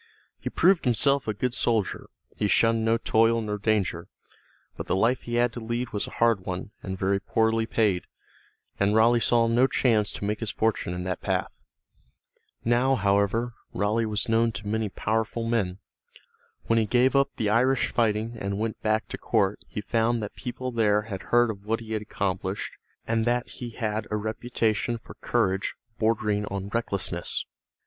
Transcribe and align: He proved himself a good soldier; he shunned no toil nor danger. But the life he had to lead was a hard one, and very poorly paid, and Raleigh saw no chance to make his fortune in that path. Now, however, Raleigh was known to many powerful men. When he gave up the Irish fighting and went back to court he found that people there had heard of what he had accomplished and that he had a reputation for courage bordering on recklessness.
He 0.39 0.49
proved 0.49 0.85
himself 0.85 1.27
a 1.27 1.33
good 1.35 1.53
soldier; 1.53 2.09
he 2.35 2.47
shunned 2.47 2.83
no 2.83 2.97
toil 2.97 3.39
nor 3.39 3.59
danger. 3.59 4.07
But 4.75 4.87
the 4.87 4.95
life 4.95 5.21
he 5.21 5.35
had 5.35 5.53
to 5.53 5.59
lead 5.59 5.89
was 5.89 6.07
a 6.07 6.17
hard 6.17 6.39
one, 6.43 6.71
and 6.81 6.97
very 6.97 7.19
poorly 7.19 7.67
paid, 7.67 8.05
and 8.79 8.95
Raleigh 8.95 9.19
saw 9.19 9.45
no 9.45 9.67
chance 9.67 10.11
to 10.13 10.25
make 10.25 10.39
his 10.39 10.49
fortune 10.49 10.95
in 10.95 11.03
that 11.03 11.21
path. 11.21 11.51
Now, 12.65 12.95
however, 12.95 13.53
Raleigh 13.75 14.07
was 14.07 14.27
known 14.27 14.51
to 14.53 14.67
many 14.67 14.89
powerful 14.89 15.47
men. 15.47 15.77
When 16.63 16.79
he 16.79 16.87
gave 16.87 17.15
up 17.15 17.35
the 17.35 17.51
Irish 17.51 17.91
fighting 17.91 18.35
and 18.41 18.57
went 18.57 18.81
back 18.81 19.07
to 19.09 19.19
court 19.19 19.59
he 19.67 19.81
found 19.81 20.23
that 20.23 20.33
people 20.33 20.71
there 20.71 21.03
had 21.03 21.21
heard 21.29 21.51
of 21.51 21.67
what 21.67 21.79
he 21.79 21.93
had 21.93 22.01
accomplished 22.01 22.73
and 23.05 23.23
that 23.25 23.49
he 23.51 23.69
had 23.69 24.07
a 24.09 24.17
reputation 24.17 24.97
for 24.97 25.13
courage 25.21 25.75
bordering 25.99 26.47
on 26.47 26.69
recklessness. 26.69 27.45